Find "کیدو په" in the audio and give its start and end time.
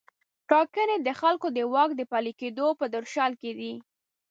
2.41-2.85